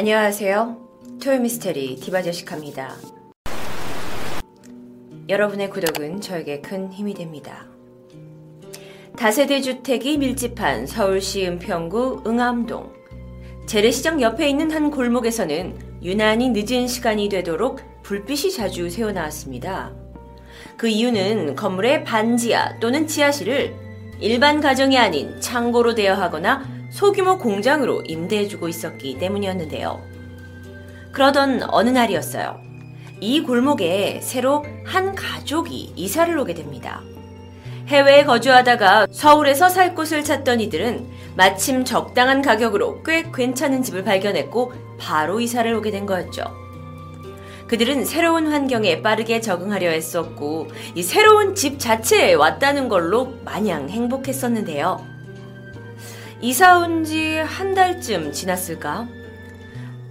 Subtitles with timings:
[0.00, 0.76] 안녕하세요.
[1.20, 2.94] 토요미스테리 디바제시카입니다.
[5.28, 7.66] 여러분의 구독은 저에게 큰 힘이 됩니다.
[9.16, 12.92] 다세대 주택이 밀집한 서울시 은평구 응암동.
[13.66, 19.92] 재래시장 옆에 있는 한 골목에서는 유난히 늦은 시간이 되도록 불빛이 자주 새어나왔습니다.
[20.76, 23.74] 그 이유는 건물의 반지하 또는 지하실을
[24.20, 30.02] 일반 가정이 아닌 창고로 대여하거나 소규모 공장으로 임대해주고 있었기 때문이었는데요.
[31.12, 32.60] 그러던 어느 날이었어요.
[33.20, 37.00] 이 골목에 새로 한 가족이 이사를 오게 됩니다.
[37.86, 45.38] 해외에 거주하다가 서울에서 살 곳을 찾던 이들은 마침 적당한 가격으로 꽤 괜찮은 집을 발견했고 바로
[45.38, 46.42] 이사를 오게 된 거였죠.
[47.68, 55.17] 그들은 새로운 환경에 빠르게 적응하려 했었고 이 새로운 집 자체에 왔다는 걸로 마냥 행복했었는데요.
[56.40, 59.08] 이사 온 지 한 달쯤 지났을까?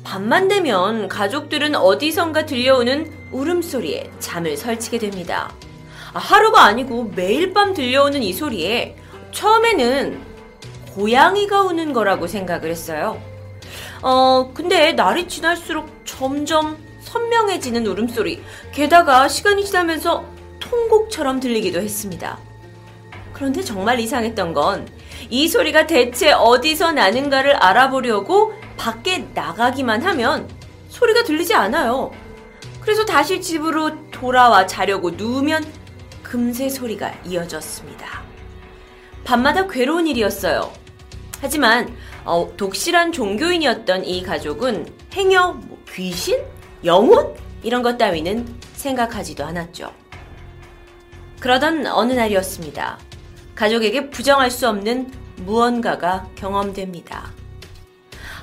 [0.04, 5.52] 밤만 되면 가족들은 어디선가 들려오는 울음소리에 잠을 설치게 됩니다.
[6.14, 8.96] 아, 하루가 아니고 매일 밤 들려오는 이 소리에
[9.32, 10.20] 처음에는
[10.96, 13.22] 고양이가 우는 거라고 생각을 했어요.
[14.02, 18.42] 어, 근데 날이 지날수록 점점 선명해지는 울음소리,
[18.74, 20.26] 게다가 시간이 지나면서
[20.60, 22.38] 통곡처럼 들리기도 했습니다.
[23.34, 24.88] 그런데 정말 이상했던 건
[25.30, 30.48] 이 소리가 대체 어디서 나는가를 알아보려고 밖에 나가기만 하면
[30.90, 32.12] 소리가 들리지 않아요.
[32.82, 35.66] 그래서 다시 집으로 돌아와 자려고 누우면
[36.24, 38.22] 금세 소리가 이어졌습니다.
[39.24, 40.72] 밤마다 괴로운 일이었어요.
[41.42, 46.42] 하지만 어, 독실한 종교인이었던 이 가족은 행여 뭐 귀신?
[46.84, 47.36] 영혼?
[47.64, 49.94] 이런 것 따위는 생각하지도 않았죠.
[51.40, 53.00] 그러던 어느 날이었습니다.
[53.58, 57.32] 가족에게 부정할 수 없는 무언가가 경험됩니다.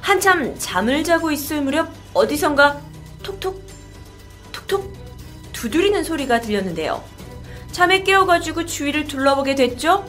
[0.01, 2.81] 한참 잠을 자고 있을 무렵 어디선가
[3.23, 3.65] 톡톡,
[4.51, 4.93] 톡톡
[5.53, 7.03] 두드리는 소리가 들렸는데요.
[7.71, 10.05] 잠에 깨어가지고 주위를 둘러보게 됐죠?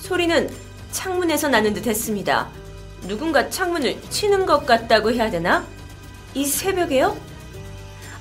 [0.00, 0.50] 소리는
[0.92, 2.48] 창문에서 나는 듯 했습니다.
[3.06, 5.66] 누군가 창문을 치는 것 같다고 해야 되나?
[6.34, 7.16] 이 새벽에요?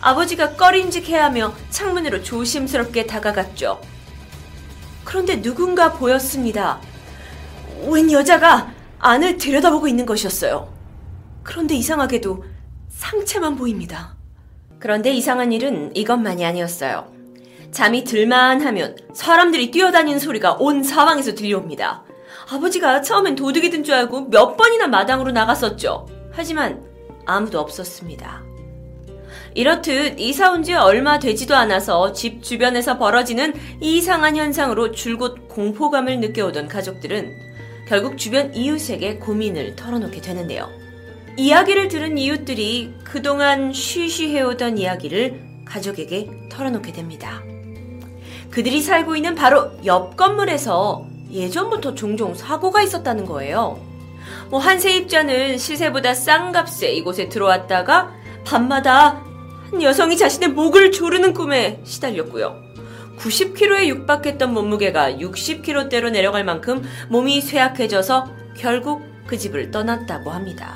[0.02, 3.82] 아버지가 꺼림직해하며 창문으로 조심스럽게 다가갔죠.
[5.08, 6.82] 그런데 누군가 보였습니다.
[7.88, 10.68] 웬 여자가 안을 들여다보고 있는 것이었어요.
[11.44, 12.44] 그런데 이상하게도
[12.90, 14.18] 상체만 보입니다.
[14.80, 17.10] 그런데 이상한 일은 이것만이 아니었어요.
[17.72, 22.04] 잠이 들만 하면 사람들이 뛰어다니는 소리가 온 사방에서 들려옵니다.
[22.52, 26.06] 아버지가 처음엔 도둑이 든 줄 알고 몇 번이나 마당으로 나갔었죠.
[26.34, 26.84] 하지만
[27.26, 28.47] 아무도 없었습니다.
[29.58, 36.68] 이렇듯 이사 온 지 얼마 되지도 않아서 집 주변에서 벌어지는 이상한 현상으로 줄곧 공포감을 느껴오던
[36.68, 37.36] 가족들은
[37.88, 40.70] 결국 주변 이웃에게 고민을 털어놓게 되는데요.
[41.38, 47.42] 이야기를 들은 이웃들이 그동안 쉬쉬 해오던 이야기를 가족에게 털어놓게 됩니다.
[48.52, 53.80] 그들이 살고 있는 바로 옆 건물에서 예전부터 종종 사고가 있었다는 거예요.
[54.52, 58.12] 뭐 한 세입자는 시세보다 싼 값에 이곳에 들어왔다가
[58.46, 59.24] 밤마다
[59.72, 62.64] 한 여성이 자신의 목을 조르는 꿈에 시달렸고요.
[63.20, 70.76] 90kg에 육박했던 몸무게가 60kg대로 내려갈 만큼 몸이 쇠약해져서 결국 그 집을 떠났다고 합니다.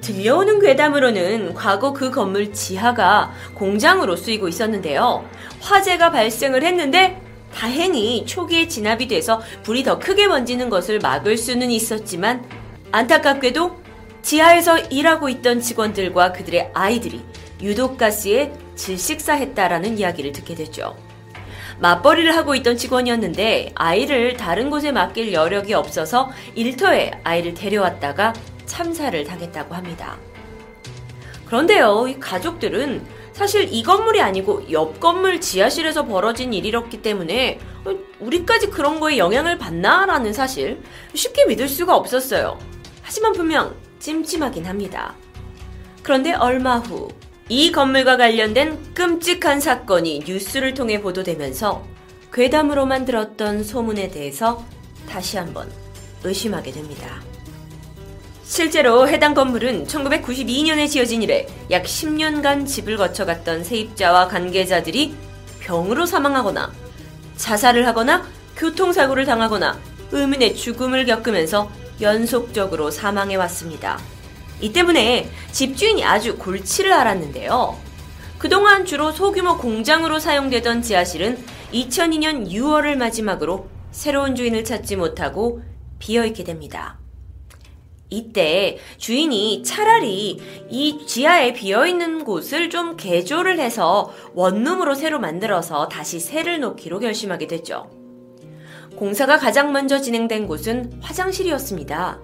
[0.00, 5.24] 들려오는 괴담으로는 과거 그 건물 지하가 공장으로 쓰이고 있었는데요.
[5.60, 7.20] 화재가 발생을 했는데
[7.54, 12.44] 다행히 초기에 진압이 돼서 불이 더 크게 번지는 것을 막을 수는 있었지만
[12.90, 13.81] 안타깝게도
[14.22, 17.22] 지하에서 일하고 있던 직원들과 그들의 아이들이
[17.60, 20.96] 유독가스에 질식사했다라는 이야기를 듣게 되죠.
[21.80, 28.32] 맞벌이를 하고 있던 직원이었는데 아이를 다른 곳에 맡길 여력이 없어서 일터에 아이를 데려왔다가
[28.66, 30.16] 참사를 당했다고 합니다.
[31.46, 37.58] 그런데요, 이 가족들은 사실 이 건물이 아니고 옆 건물 지하실에서 벌어진 일이었기 때문에
[38.20, 40.82] 우리까지 그런 거에 영향을 받나라는 사실
[41.14, 42.58] 쉽게 믿을 수가 없었어요.
[43.02, 45.14] 하지만 분명 찜찜하긴 합니다.
[46.02, 47.08] 그런데 얼마 후
[47.52, 51.84] 이 건물과 관련된 끔찍한 사건이 뉴스를 통해 보도되면서
[52.32, 54.64] 괴담으로만 들었던 소문에 대해서
[55.06, 55.70] 다시 한번
[56.24, 57.20] 의심하게 됩니다.
[58.42, 65.14] 실제로 해당 건물은 1992년에 지어진 이래 약 10년간 집을 거쳐갔던 세입자와 관계자들이
[65.60, 66.72] 병으로 사망하거나
[67.36, 68.26] 자살을 하거나
[68.56, 69.78] 교통사고를 당하거나
[70.12, 71.70] 의문의 죽음을 겪으면서
[72.00, 73.98] 연속적으로 사망해 왔습니다.
[74.60, 77.76] 이 때문에 집주인이 아주 골치를 앓았는데요.
[78.38, 81.38] 그동안 주로 소규모 공장으로 사용되던 지하실은
[81.72, 85.62] 2002년 6월을 마지막으로 새로운 주인을 찾지 못하고
[85.98, 86.98] 비어있게 됩니다.
[88.10, 96.60] 이때 주인이 차라리 이 지하에 비어있는 곳을 좀 개조를 해서 원룸으로 새로 만들어서 다시 새를
[96.60, 98.01] 놓기로 결심하게 됐죠.
[98.96, 102.20] 공사가 가장 먼저 진행된 곳은 화장실이었습니다.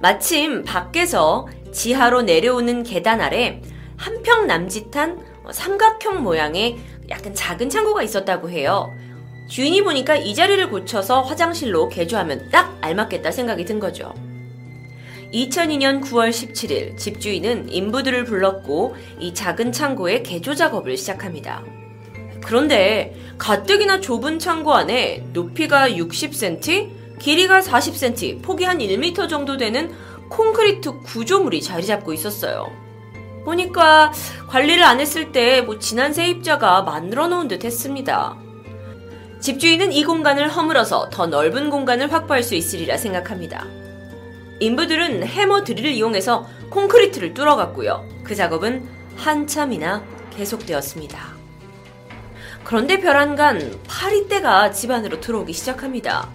[0.00, 3.60] 마침 밖에서 지하로 내려오는 계단 아래
[3.96, 6.76] 한 평 남짓한 삼각형 모양의
[7.08, 8.92] 약간 작은 창고가 있었다고 해요.
[9.48, 14.12] 주인이 보니까 이 자리를 고쳐서 화장실로 개조하면 딱 알맞겠다 생각이 든 거죠.
[15.32, 21.62] 2002년 9월 17일 집주인은 인부들을 불렀고 이 작은 창고의 개조 작업을 시작합니다.
[22.46, 29.92] 그런데 가뜩이나 좁은 창고 안에 높이가 60cm, 길이가 40cm, 폭이 한 1m 정도 되는
[30.30, 32.70] 콘크리트 구조물이 자리 잡고 있었어요.
[33.44, 34.12] 보니까
[34.48, 38.36] 관리를 안 했을 때 뭐 지난 세입자가 만들어 놓은 듯 했습니다.
[39.40, 43.66] 집주인은 이 공간을 허물어서 더 넓은 공간을 확보할 수 있으리라 생각합니다.
[44.60, 48.06] 인부들은 해머 드릴을 이용해서 콘크리트를 뚫어갔고요.
[48.22, 48.84] 그 작업은
[49.16, 51.35] 한참이나 계속되었습니다.
[52.66, 56.28] 그런데 별안간 파리떼가 집 안으로 들어오기 시작합니다.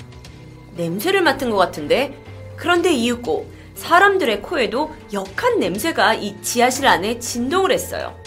[0.78, 2.18] 냄새를 맡은 것 같은데
[2.56, 8.18] 그런데 이윽고 사람들의 코에도 역한 냄새가 이 지하실 안에 진동을 했어요.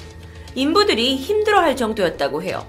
[0.55, 2.67] 인부들이 힘들어할 정도였다고 해요.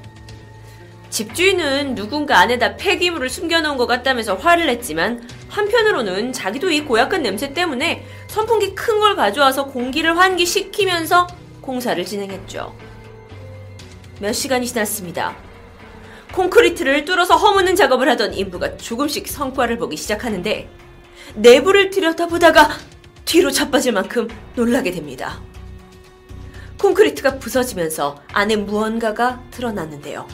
[1.10, 8.06] 집주인은 누군가 안에다 폐기물을 숨겨놓은 것 같다면서 화를 냈지만 한편으로는 자기도 이 고약한 냄새 때문에
[8.28, 11.28] 선풍기 큰 걸 가져와서 공기를 환기시키면서
[11.60, 12.85] 공사를 진행했죠.
[14.20, 15.36] 몇 시간이 지났습니다.
[16.34, 20.70] 콘크리트를 뚫어서 허무는 작업을 하던 인부가 조금씩 성과를 보기 시작하는데
[21.36, 22.70] 내부를 들여다보다가
[23.26, 25.42] 뒤로 자빠질 만큼 놀라게 됩니다.
[26.80, 30.28] 콘크리트가 부서지면서 안에 무언가가 드러났는데요.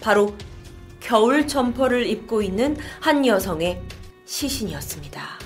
[0.00, 0.36] 바로
[1.00, 3.80] 겨울 점퍼를 입고 있는 한 여성의
[4.24, 5.38] 시신이었습니다.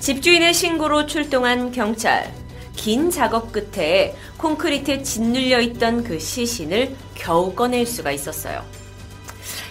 [0.00, 2.39] 집주인의 신고로 출동한 경찰.
[2.76, 8.64] 긴 작업 끝에 콘크리트에 짓눌려 있던 그 시신을 겨우 꺼낼 수가 있었어요.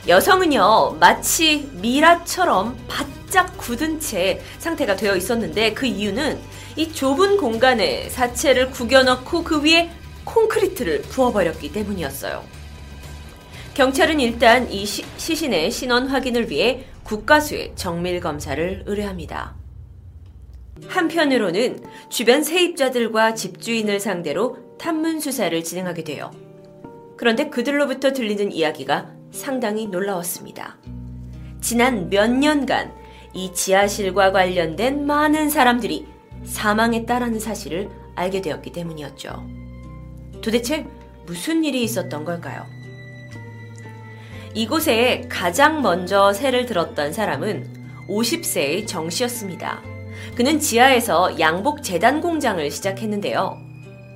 [0.08, 6.40] 여성은요, 마치 미라처럼 바짝 굳은 채 상태가 되어 있었는데 그 이유는
[6.76, 9.90] 이 좁은 공간에 사체를 구겨넣고 그 위에
[10.24, 12.44] 콘크리트를 부어버렸기 때문이었어요.
[13.74, 19.59] 경찰은 일단 이 시, 시신의 신원 확인을 위해 국가수의 정밀 검사를 의뢰합니다.
[20.88, 26.32] 한편으로는 주변 세입자들과 집주인을 상대로 탐문 수사를 진행하게 돼요.
[27.18, 30.78] 그런데 그들로부터 들리는 이야기가 상당히 놀라웠습니다.
[31.62, 32.94] 지난 몇 년간
[33.34, 36.08] 이 지하실과 관련된 많은 사람들이
[36.46, 39.46] 사망했다라는 사실을 알게 되었기 때문이었죠.
[40.42, 40.88] 도대체
[41.26, 42.66] 무슨 일이 있었던 걸까요?
[44.56, 49.99] 이곳에 가장 먼저 새를 들었던 사람은 50세의 정 씨였습니다.
[50.40, 53.60] 그는 지하에서 양복 재단 공장을 시작했는데요.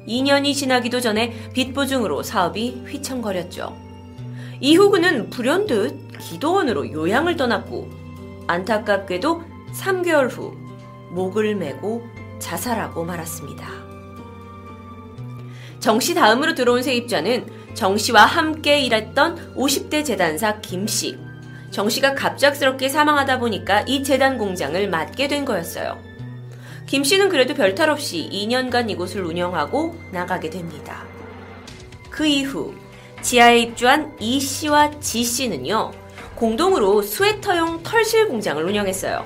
[0.08, 3.76] 2년이 지나기도 전에 빚 보증으로 사업이 휘청거렸죠.
[4.62, 7.90] 이후 그는 불현듯 기도원으로 요양을 떠났고
[8.48, 9.44] 안타깝게도
[9.76, 10.56] 3개월 후
[11.12, 12.02] 목을 메고
[12.40, 13.68] 자살하고 말았습니다.
[15.82, 21.18] 정 씨 다음으로 들어온 세입자는 정 씨와 함께 일했던 50대 재단사 김 씨.
[21.70, 26.13] 정 씨가 갑작스럽게 사망하다 보니까 이 재단 공장을 맡게 된 거였어요.
[26.86, 31.06] 김 씨는 그래도 별탈 없이 2년간 이곳을 운영하고 나가게 됩니다.
[32.10, 32.74] 그 이후
[33.22, 35.92] 지하에 입주한 이 씨와 지 씨는요,
[36.36, 39.26] 공동으로 스웨터용 털실 공장을 운영했어요.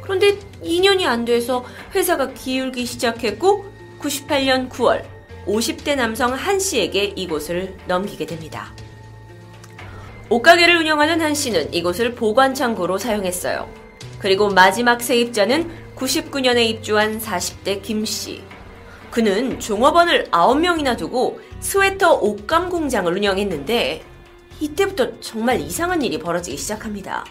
[0.00, 3.64] 그런데 2년이 안 돼서 회사가 기울기 시작했고
[4.00, 5.04] 98년 9월
[5.46, 8.72] 50대 남성 한 씨에게 이곳을 넘기게 됩니다.
[10.30, 13.68] 옷가게를 운영하는 한 씨는 이곳을 보관 창고로 사용했어요.
[14.18, 18.42] 그리고 마지막 세입자는 99년에 입주한 40대 김 씨.
[19.10, 24.04] 그는 종업원을 9명이나 두고 스웨터 옷감 공장을 운영했는데
[24.60, 27.24] 이때부터 정말 이상한 일이 벌어지기 시작합니다.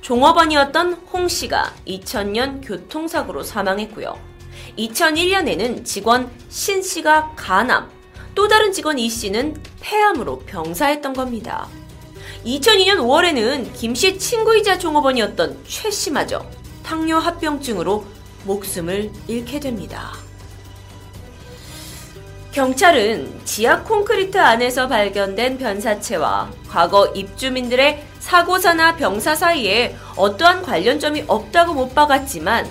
[0.00, 4.18] 종업원이었던 홍 씨가 2000년 교통사고로 사망했고요.
[4.78, 7.90] 2001년에는 직원 신 씨가 간암,
[8.34, 11.68] 또 다른 직원 이 씨는 폐암으로 병사했던 겁니다.
[12.44, 16.46] 2002년 5월에는 김씨 친구이자 종업원이었던 최 씨마저
[16.88, 18.02] 당뇨 합병증으로
[18.44, 20.14] 목숨을 잃게 됩니다.
[22.50, 31.94] 경찰은 지하 콘크리트 안에서 발견된 변사체와 과거 입주민들의 사고사나 병사 사이에 어떠한 관련점이 없다고 못
[31.94, 32.66] 박았지만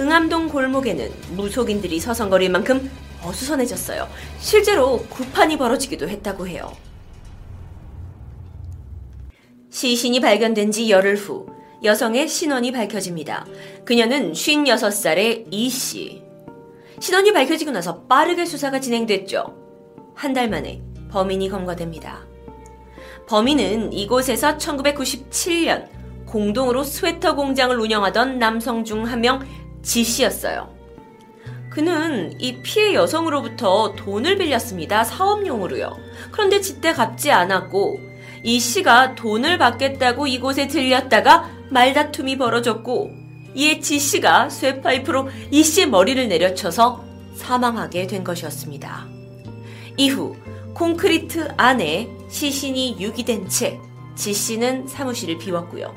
[0.00, 2.90] 응암동 골목에는 무속인들이 서성거릴 만큼
[3.22, 4.08] 어수선해졌어요.
[4.40, 6.76] 실제로 구판이 벌어지기도 했다고 해요.
[9.70, 13.46] 시신이 발견된 지 열흘 후 여성의 신원이 밝혀집니다.
[13.84, 16.22] 그녀는 56살의 이 씨.
[17.00, 19.54] 신원이 밝혀지고 나서 빠르게 수사가 진행됐죠.
[20.14, 20.80] 한 달 만에
[21.10, 22.20] 범인이 검거됩니다.
[23.28, 25.88] 범인은 이곳에서 1997년
[26.26, 29.40] 공동으로 스웨터 공장을 운영하던 남성 중 한 명
[29.82, 30.74] 지 씨였어요.
[31.70, 35.04] 그는 이 피해 여성으로부터 돈을 빌렸습니다.
[35.04, 35.96] 사업용으로요.
[36.32, 38.00] 그런데 지때 갚지 않았고
[38.42, 43.12] 이 씨가 돈을 받겠다고 이곳에 들렸다가 말다툼이 벌어졌고
[43.54, 47.04] 이에 지 씨가 쇠파이프로 이 씨의 머리를 내려쳐서
[47.34, 49.06] 사망하게 된 것이었습니다.
[49.96, 50.36] 이후
[50.74, 53.80] 콘크리트 안에 시신이 유기된 채
[54.16, 55.94] 지 씨는 사무실을 비웠고요.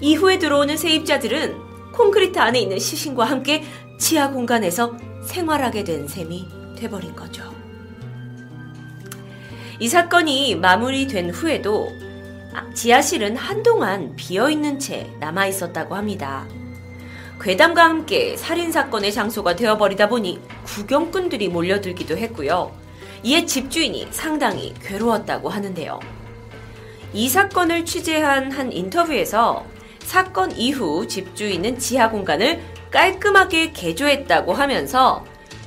[0.00, 3.64] 이후에 들어오는 세입자들은 콘크리트 안에 있는 시신과 함께
[3.98, 6.46] 지하 공간에서 생활하게 된 셈이
[6.76, 7.44] 돼버린 거죠.
[9.78, 11.88] 이 사건이 마무리된 후에도
[12.74, 16.46] 지하실은 한동안 비어있는 채 남아있었다고 합니다.
[17.40, 22.72] 괴담과 함께 살인사건의 장소가 되어버리다 보니 구경꾼들이 몰려들기도 했고요.
[23.22, 26.00] 이에 집주인이 상당히 괴로웠다고 하는데요.
[27.12, 29.64] 이 사건을 취재한 한 인터뷰에서
[30.00, 35.24] 사건 이후 집주인은 지하 공간을 깔끔하게 개조했다고 하면서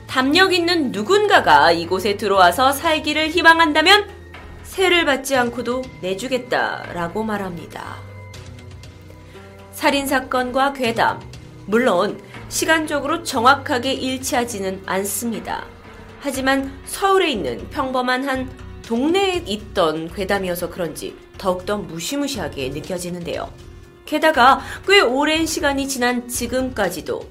[0.07, 4.07] 담력 있는 누군가가 이곳에 들어와서 살기를 희망한다면
[4.73, 7.97] 세를 받지 않고도 내주겠다라고 말합니다.
[9.71, 11.21] 살인사건과 괴담,
[11.67, 15.67] 물론 시간적으로 정확하게 일치하지는 않습니다.
[16.21, 18.49] 하지만 서울에 있는 평범한 한
[18.81, 23.53] 동네에 있던 괴담이어서 그런지 더욱더 무시무시하게 느껴지는데요.
[24.05, 27.21] 게다가 꽤 오랜 시간이 지난 지금까지도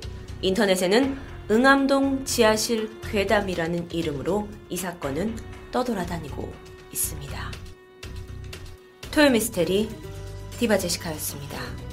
[0.43, 1.19] 인터넷에는
[1.51, 5.37] 응암동 지하실 괴담이라는 이름으로 이 사건은
[5.73, 7.51] 떠돌아다니고 있습니다.
[9.11, 9.89] 토요미스테리
[10.59, 11.92] 디바제시카였습니다.